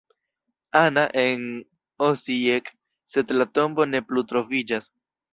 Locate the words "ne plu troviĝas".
3.91-4.89